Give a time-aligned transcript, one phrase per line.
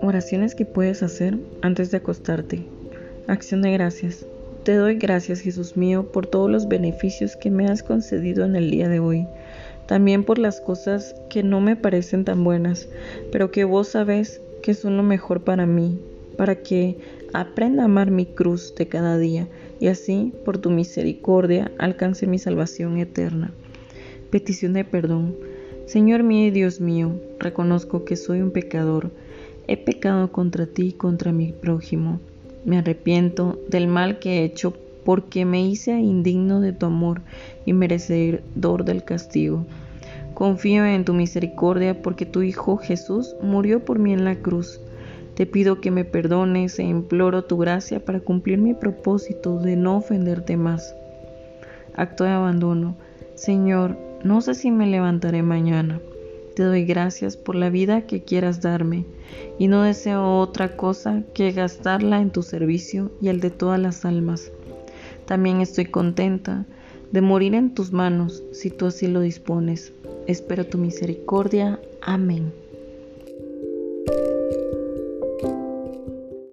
[0.00, 2.62] Oraciones que puedes hacer antes de acostarte.
[3.26, 4.26] Acción de gracias.
[4.64, 8.70] Te doy gracias, Jesús mío, por todos los beneficios que me has concedido en el
[8.70, 9.26] día de hoy.
[9.86, 12.88] También por las cosas que no me parecen tan buenas,
[13.30, 16.00] pero que vos sabés que son lo mejor para mí,
[16.36, 16.98] para que
[17.32, 19.48] aprenda a amar mi cruz de cada día
[19.80, 23.52] y así, por tu misericordia, alcance mi salvación eterna.
[24.32, 25.36] Petición de perdón.
[25.86, 29.12] Señor mío y Dios mío, reconozco que soy un pecador.
[29.68, 32.18] He pecado contra ti y contra mi prójimo
[32.64, 34.72] me arrepiento del mal que he hecho
[35.04, 37.20] porque me hice indigno de tu amor
[37.66, 39.66] y merecedor del castigo.
[40.34, 44.80] Confío en tu misericordia porque tu Hijo Jesús murió por mí en la cruz.
[45.34, 49.96] Te pido que me perdones e imploro tu gracia para cumplir mi propósito de no
[49.96, 50.94] ofenderte más.
[51.94, 52.96] Acto de abandono.
[53.34, 56.00] Señor, no sé si me levantaré mañana
[56.54, 59.06] te doy gracias por la vida que quieras darme
[59.58, 64.04] y no deseo otra cosa que gastarla en tu servicio y el de todas las
[64.04, 64.50] almas.
[65.24, 66.66] También estoy contenta
[67.10, 69.92] de morir en tus manos si tú así lo dispones.
[70.26, 71.80] Espero tu misericordia.
[72.02, 72.52] Amén.